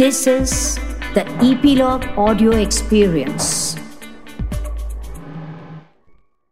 This 0.00 0.26
is 0.26 0.52
the 1.14 1.22
Epilogue 1.46 2.04
Audio 2.26 2.52
Experience. 2.58 3.48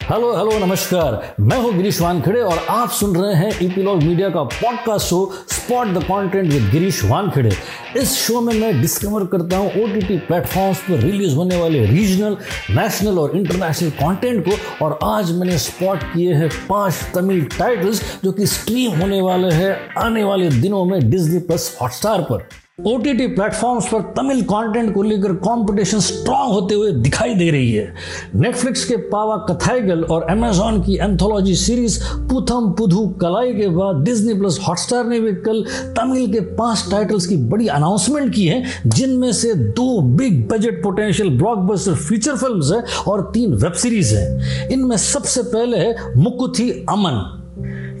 Hello 0.00 0.32
hello 0.36 0.58
नमस्कार 0.66 1.34
मैं 1.40 1.58
हूँ 1.58 1.72
गिरीश 1.76 2.00
वानखेड़े 2.00 2.40
और 2.40 2.58
आप 2.70 2.90
सुन 2.98 3.16
रहे 3.16 3.34
हैं 3.34 3.50
ईपीलॉग 3.62 4.02
मीडिया 4.02 4.28
का 4.30 4.42
podcast 4.42 5.06
show 5.06 5.20
spot 5.52 5.94
the 5.94 6.02
content 6.04 6.52
with 6.52 6.68
Girish 6.72 7.02
Wankhede. 7.04 7.52
इस 7.96 8.14
शो 8.26 8.40
में 8.40 8.54
मैं 8.60 8.80
डिस्कवर 8.80 9.26
करता 9.34 9.56
हूँ 9.56 9.82
ओटीटी 9.84 10.18
प्लेटफॉर्म्स 10.28 10.82
पर 10.88 11.00
रिलीज़ 11.00 11.34
होने 11.36 11.60
वाले 11.60 11.84
रीजनल 11.86 12.36
नेशनल 12.78 13.18
और 13.18 13.36
इंटरनेशनल 13.36 13.90
कंटेंट 14.04 14.44
को, 14.48 14.84
और 14.84 14.98
आज 15.16 15.32
मैंने 15.38 15.58
स्पॉट 15.58 16.02
किए 16.12 16.34
हैं 16.34 16.50
पाँच 16.68 17.04
तमिल 17.14 17.44
टाइटल्स 17.58 18.02
जो 18.24 18.32
कि 18.32 18.46
स्ट्रीम 18.46 19.00
होने 19.00 19.20
वाले 19.22 19.54
हैं 19.54 19.76
आने 20.04 20.24
वाले 20.24 20.48
दिनों 20.60 20.84
में 20.84 20.98
डिज्नी 21.10 21.38
प्लस 21.38 21.76
हॉटस्टार 21.82 22.26
पर। 22.32 22.48
ओ 22.86 22.96
टी 22.96 23.12
टी 23.14 23.26
प्लेटफॉर्म्स 23.26 23.86
पर 23.88 24.00
तमिल 24.16 24.40
कंटेंट 24.42 24.92
को 24.94 25.02
लेकर 25.02 25.32
कंपटीशन 25.36 25.98
स्ट्रांग 26.00 26.52
होते 26.52 26.74
हुए 26.74 26.92
दिखाई 26.92 27.34
दे 27.34 27.50
रही 27.50 27.72
है। 27.72 27.94
नेटफ्लिक्स 28.34 28.84
के 28.84 28.96
पावा 29.10 29.36
कथाईगल 29.50 30.04
और 30.04 30.22
अमेजॉन 30.22 30.80
की 30.82 30.94
एंथोलॉजी 30.94 31.54
सीरीज़ 31.54 31.98
पुथम 32.28 32.70
पुधु 32.78 33.06
कलाई 33.20 33.52
के 33.54 33.68
बाद 33.68 34.02
डिज्नी 34.04 34.34
प्लस 34.34 34.58
हॉटस्टार 34.68 35.04
ने 35.06 35.20
भी 35.20 35.32
कल 35.42 35.64
तमिल 35.98 36.32
के 36.32 36.40
पाँच 36.40 36.86
टाइटल्स 36.90 37.26
की 37.26 37.36
बड़ी 37.36 37.66
अनाउंसमेंट 37.68 38.32
की 38.34 38.46
है, 38.46 38.62
जिनमें 38.86 39.32
से 39.32 39.54
दो 39.54 40.00
big 40.00 40.46
budget 40.48 40.82
potential 40.82 41.30
blockbuster 41.38 41.94
feature 41.94 42.36
film 42.36 42.74
है 42.74 42.82
और 43.08 43.30
तीन 43.34 43.54
वेब 43.54 43.72
सीरीज़ 43.72 44.14
है। 44.14 44.72
इनमें 44.72 44.96
सबसे 44.96 45.42
पहले 45.42 45.78
है 45.78 46.14
मुकुथी 46.16 46.70
अमन। 46.90 47.36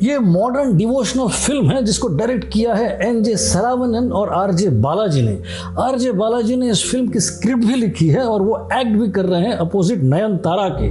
ये 0.02 0.18
मॉडर्न 0.18 0.76
डिवोशनल 0.76 1.28
फ़िल्म 1.28 1.70
है 1.70 1.82
जिसको 1.84 2.08
डायरेक्ट 2.08 2.44
किया 2.52 2.74
है 2.74 3.08
एन 3.08 3.22
जे 3.22 3.36
सरावनन 3.36 4.10
और 4.12 4.28
आर 4.34 4.52
जे 4.52 4.68
बालाजी 4.80 5.22
ने। 5.22 5.36
आर 5.78 5.98
जे 5.98 6.12
बालाजी 6.12 6.56
ने 6.56 6.70
इस 6.70 6.84
फ़िल्म 6.90 7.08
की 7.08 7.20
स्क्रिप्ट 7.20 7.64
भी 7.64 7.74
लिखी 7.74 8.08
है 8.08 8.22
और 8.22 8.42
वो 8.42 8.56
एक्ट 8.72 8.96
भी 8.98 9.08
कर 9.10 9.24
रहे 9.24 9.40
हैं 9.42 9.52
अपोजिट 9.56 10.02
नयन 10.04 10.36
तारा 10.38 10.68
के। 10.80 10.88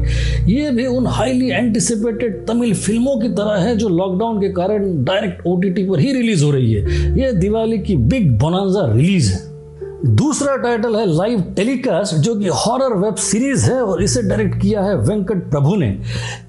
ये 0.52 0.72
भी 0.72 0.86
उन 0.88 1.08
हाईली 1.08 1.50
एंटिसिपेटेड 1.50 2.46
तमिल 2.48 2.74
फ़िल्मों 2.76 3.20
की 3.20 3.30
तरह 3.30 3.62
है 3.64 3.76
जो 3.78 3.90
लॉकडाउन 3.90 4.42
के 4.42 4.50
कारण 4.54 5.04
डायरेक्ट 5.04 5.46
ओटीटी 5.48 5.90
पर 5.90 6.00
ही 6.00 6.14
रिलीज़ 6.14 6.44
हो 6.44 6.52
रही 6.52 6.74
है। 6.74 7.18
ये 7.20 7.32
दिवाली 7.32 7.78
की 7.80 7.96
बिग 7.96 8.32
बोनाजा 8.40 8.92
रिलीज़ 8.94 9.32
है। 9.34 9.49
दूसरा 10.06 10.56
टाइटल 10.56 10.96
है 10.96 11.06
लाइव 11.06 11.42
टेलीकास्ट 11.56 12.16
जो 12.16 12.36
कि 12.36 12.48
हॉरर 12.48 12.96
वेब 12.98 13.16
सीरीज़ 13.16 13.72
है 13.72 13.82
और 13.82 14.04
इसे 14.04 14.22
डायरेक्ट 14.22 14.62
किया 14.62 14.82
है 14.82 14.96
वेंकट 14.98 15.50
प्रभु 15.52 15.76
ने। 15.76 15.98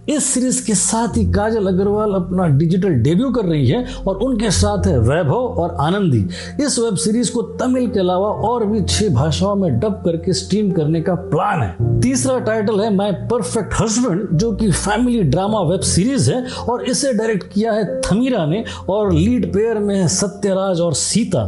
इस 0.08 0.24
सीरीज़ 0.24 0.64
के 0.66 0.74
साथ 0.74 1.16
ही 1.16 1.24
काजल 1.32 1.66
अग्रवाल 1.66 2.12
अपना 2.14 2.46
डिजिटल 2.48 2.94
डेब्यू 3.02 3.30
कर 3.30 3.44
रही 3.44 3.68
है 3.68 3.84
और 4.06 4.16
उनके 4.16 4.50
साथ 4.50 4.86
है 4.86 4.98
वैभव 4.98 5.60
और 5.62 5.76
आनंदी। 5.80 6.20
इस 6.64 6.78
वेब 6.78 6.96
सीरीज़ 6.96 7.32
को 7.32 7.42
तमिल 7.42 7.88
के 7.88 8.00
अलावा 8.00 8.28
और 8.48 8.64
भी 8.66 8.82
छह 8.82 9.08
भाषाओं 9.08 9.54
में 9.56 9.78
डब 9.80 10.00
करके 10.04 10.32
स्ट्रीम 10.32 10.70
करने 10.70 11.00
का 11.00 11.14
प्लान 11.14 11.62
है। 11.62 12.00
तीसरा 12.00 12.38
टाइटल 12.38 12.80
है 12.80 12.94
माई 12.96 13.12
परफेक्ट 13.30 13.74
हस्बैंड 13.80 14.26
जो 14.32 14.52
कि 14.52 14.70
फैमिली 14.70 15.22
ड्रामा 15.22 15.60
वेब 15.60 15.80
सीरीज़ 15.80 16.30
है 16.32 16.44
और 16.68 16.84
इसे 16.84 17.12
डायरेक्ट 17.12 17.52
किया 17.52 17.72
है 17.72 18.00
थमीरा 18.00 18.46
ने 18.46 18.64
और 18.88 19.12
लीड 19.12 19.52
पेयर 19.52 19.78
में 19.78 19.94
है 19.96 20.08
सत्यराज 20.08 20.80
और 20.80 20.94
सीता। 20.94 21.46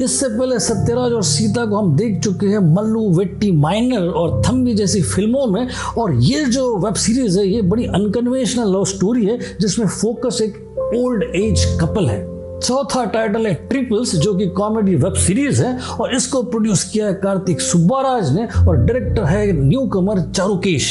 इससे 0.00 0.28
पहले 0.28 0.58
सत्यराज 0.60 1.12
और 1.12 1.22
सीता 1.38 1.64
को 1.66 1.76
हम 1.76 1.96
देख 1.96 2.20
चुके 2.20 2.46
हैं 2.46 2.58
मल्लू 2.74 3.08
वेट्टी 3.18 3.52
माइनर 3.52 4.08
और 4.08 4.42
थम्बी 4.48 4.74
जैसी 4.74 5.02
फ़िल्मों 5.02 5.46
में। 5.46 5.68
और 5.98 6.14
ये 6.14 6.44
जो 6.44 6.76
वेब 6.76 6.94
सीरीज़ 6.94 7.38
है, 7.40 7.46
ये 7.48 7.62
बड़ी 7.62 7.84
अनकन्वेंशनल 7.84 8.72
लव 8.72 8.84
स्टोरी 8.84 9.26
है, 9.26 9.38
जिसमें 9.60 9.86
फोकस 9.86 10.40
एक 10.42 10.64
ओल्ड 10.96 11.22
एज 11.36 11.64
कपल 11.80 12.08
है। 12.08 12.37
चौथा 12.62 13.04
टाइटल 13.04 13.46
है 13.46 13.54
ट्रिपल्स, 13.54 14.14
जो 14.16 14.34
कि 14.34 14.46
कॉमेडी 14.46 14.94
वेब 14.94 15.14
सीरीज़ 15.14 15.62
है, 15.64 15.78
और 16.00 16.14
इसको 16.14 16.42
प्रोड्यूस 16.42 16.84
किया 16.84 17.06
है 17.06 17.14
कार्तिक 17.14 17.60
सुब्बाराज 17.60 18.34
ने, 18.36 18.46
और 18.68 18.76
डायरेक्टर 18.76 19.24
है 19.24 19.52
न्यू 19.52 19.86
कमर 19.86 20.20
चारुकेश। 20.20 20.88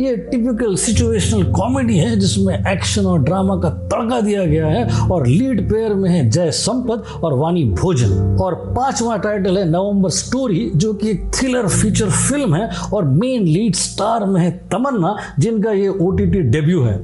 ये 0.00 0.16
टिपिकल 0.16 0.74
सिचुएशनल 0.76 1.42
कॉमेडी 1.52 1.96
है, 1.96 2.18
जिसमें 2.20 2.54
एक्शन 2.72 3.06
और 3.06 3.22
ड्रामा 3.22 3.56
का 3.56 3.70
तड़का 3.70 4.20
दिया 4.20 4.44
गया 4.44 4.66
है, 4.66 5.08
और 5.10 5.26
लीड 5.26 5.68
पेयर 5.70 5.94
में 5.94 6.10
है 6.10 6.28
जय 6.30 6.50
संपत 6.50 7.04
और 7.24 7.34
वानी 7.34 7.64
भोजन। 7.64 8.36
और 8.40 8.54
पांचवा 8.76 9.16
टाइटल 9.16 9.58
है 9.58 9.68
नवंबर 9.70 10.10
स्टोरी 10.10 10.70
जो 10.76 10.92
कि 10.94 11.10
एक 11.10 11.30
थ्रिलर 11.34 11.68
फीचर 11.68 12.10
फ़िल्म 12.10 12.54
है, 12.54 12.70
और 12.92 13.04
मेन 13.04 13.42
लीड 13.42 13.74
स्टार 13.74 14.24
में 14.24 14.40
है 14.40 14.50
तमन्ना, 14.72 15.16
जिनका 15.38 15.72
ये 15.72 15.88
ओटीटी 15.88 16.40
डेब्यू 16.40 16.82
है। 16.82 16.96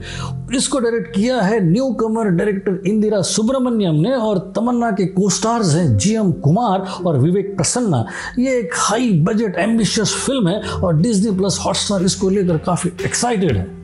इसको 0.53 0.78
डायरेक्ट 0.78 1.15
किया 1.15 1.41
है 1.41 1.59
न्यू 1.65 1.88
कमर 2.00 2.28
डायरेक्टर 2.31 2.81
इंदिरा 2.87 3.21
सुब्रमण्यम 3.22 3.94
ने 3.97 4.15
और 4.15 4.38
तमन्ना 4.56 4.91
के 4.91 5.06
को 5.06 5.28
स्टार्स 5.31 5.75
हैं 5.75 5.97
जी 5.97 6.15
एम 6.15 6.32
कुमार 6.41 6.81
और 7.06 7.19
विवेक 7.19 7.56
प्रसन्ना। 7.56 8.05
ये 8.38 8.59
एक 8.59 8.75
हाई 8.75 9.10
बजट 9.21 9.56
एम्बिशियस 9.59 10.15
फ़िल्म 10.16 10.49
है 10.49 10.60
और 10.72 11.00
डिज्नी 11.00 11.37
प्लस 11.38 11.59
हॉटस्टार 11.65 12.04
इसको 12.04 12.31
लेकर 12.31 12.59
काफ़ी 12.66 12.91
एक्साइटेड 13.04 13.56
है। 13.56 13.84